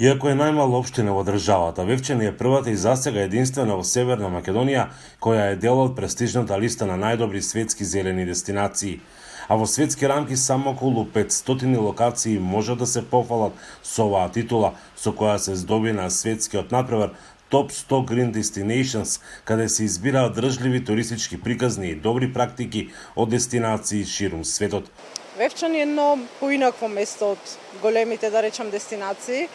[0.00, 4.86] Иако е најмала општина во државата, Вевчани е првата и засега единствена во Северна Македонија
[5.20, 9.02] која е дел од престижната листа на најдобри светски зелени дестинации.
[9.48, 13.52] А во светски рамки само околу 500 локации можат да се пофалат
[13.82, 17.12] со оваа титула, со која се здоби на светскиот напревар
[17.50, 24.04] Top 100 Green Destinations, каде се избираат држливи туристички приказни и добри практики од дестинации
[24.04, 24.88] ширум светот.
[25.36, 29.48] Вевчан е едно поинакво место од големите, да речам, дестинации.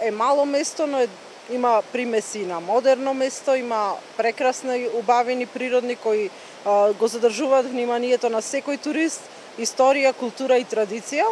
[0.00, 1.08] Е мало место, но е,
[1.50, 6.30] има примеси на модерно место, има прекрасни, убавени природни кои
[6.98, 9.22] го задржуваат вниманието на секој турист,
[9.58, 11.24] историја, култура и традиција.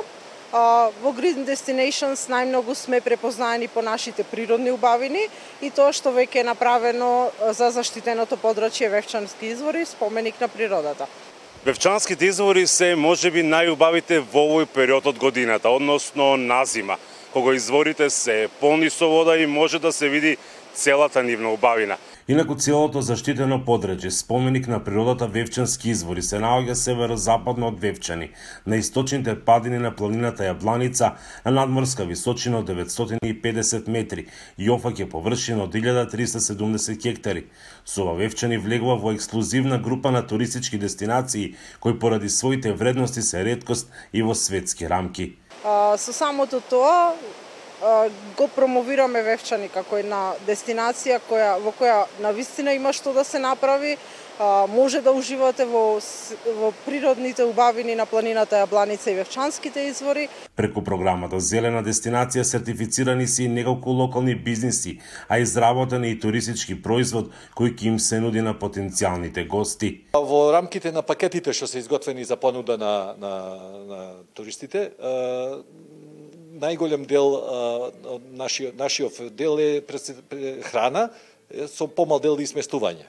[1.03, 5.27] Во Green Destinations најмногу сме препознаени по нашите природни убавини
[5.61, 11.07] и тоа што веќе е направено за заштитеното подрачје Вевчански извори, споменик на природата.
[11.67, 16.95] Вевчанските извори се можеби најубавите во овој период од годината, односно на зима,
[17.37, 20.37] кога изворите се полни со вода и може да се види
[20.75, 21.97] целата нивна убавина.
[22.29, 28.31] Инаку целото заштитено подрече, споменик на природата Вевчански извори, се наоѓа северо-западно од Вевчани,
[28.67, 31.13] на источните падини на планината Јабланица,
[31.45, 34.27] на надморска височина од 950 метри
[34.59, 37.47] и офаќа површина од 1370 хектари.
[37.85, 43.93] Сова Вевчани влегува во ексклузивна група на туристички дестинации, кои поради своите вредности се редкост
[44.13, 45.37] и во светски рамки.
[45.69, 47.17] А, со самото тоа,
[48.37, 53.39] го промовираме Вевчани како една дестинација која во која на вистина има што да се
[53.39, 53.97] направи,
[54.69, 56.01] може да уживате во,
[56.57, 60.29] во природните убавини на планината Јабланица и Вевчанските извори.
[60.57, 64.99] Преку програмата Зелена дестинација сертифицирани се и неколку локални бизниси,
[65.29, 70.05] а изработен и туристички производ кој ќе им се нуди на потенцијалните гости.
[70.13, 73.33] Во рамките на пакетите што се изготвени за понуда на, на,
[73.89, 74.01] на
[74.35, 74.93] туристите,
[76.61, 79.83] најголем дел од нашиот, нашиот дел е
[80.67, 81.11] храна,
[81.69, 83.07] со помал дел и сместување.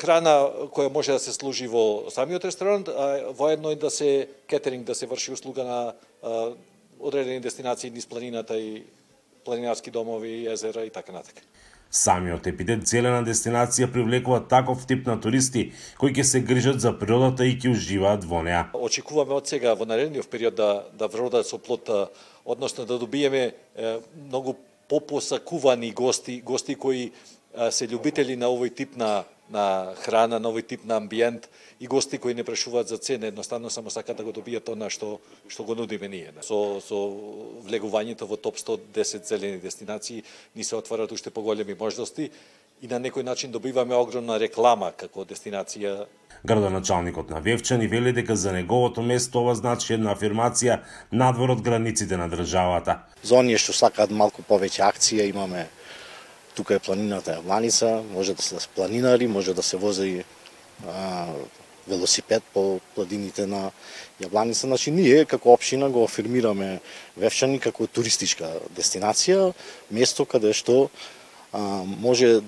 [0.00, 0.34] Храна
[0.74, 4.94] која може да се служи во самиот ресторант, а воедно и да се кетеринг, да
[4.94, 5.94] се врши услуга на
[7.00, 8.84] одредени дестинации низ планината и
[9.44, 11.42] планинарски домови, езера и така натака.
[11.94, 15.68] Самиот епитет зелена дестинација привлекува таков тип на туристи
[16.00, 18.64] кои ќе се грижат за природата и ќе уживаат во неа.
[18.74, 21.90] Очекуваме од сега во наредниот период да да вродат со плод,
[22.44, 24.56] односно да добиеме е, многу
[24.88, 27.12] попосакувани гости, гости кои
[27.54, 31.48] е, се љубители на овој тип на на храна, на овој тип на амбиент
[31.80, 35.20] и гости кои не прашуваат за цена, едноставно само сакаат да го добијат она што
[35.48, 36.32] што го нудиме ние.
[36.40, 36.96] Со со
[37.68, 40.24] влегувањето во топ 110 зелени дестинации
[40.56, 42.30] ни се отварат уште поголеми можности
[42.82, 46.06] и на некој начин добиваме огромна реклама како дестинација.
[46.44, 50.80] Градоначалникот на Вевчани вели дека за неговото место ова значи една афирмација
[51.12, 53.04] надвор од границите на државата.
[53.22, 55.68] За оние што сакаат малку повеќе акција имаме
[56.54, 60.24] Тука е планината Јавланица, може да се планинари, може да се вози
[60.86, 61.26] а,
[61.88, 63.70] велосипед по планините на
[64.22, 64.66] Јабланица.
[64.66, 66.80] Значи, ние како општина го афирмираме
[67.16, 69.52] Вевчани како туристичка дестинација,
[69.90, 70.88] место каде што
[72.00, 72.40] може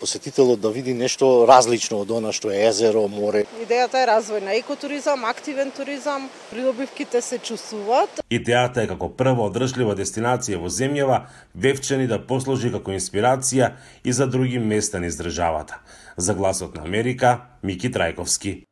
[0.00, 3.44] посетителот да види нешто различно од она што е езеро, море.
[3.60, 8.24] Идејата е развој на екотуризам, активен туризам, придобивките се чувствуваат.
[8.30, 13.72] Идејата е како прва одржлива дестинација во земјава, Вевчани да послужи како инспирација
[14.04, 15.80] и за други места низ државата.
[16.16, 18.64] За гласот на Америка, Мики Трајковски.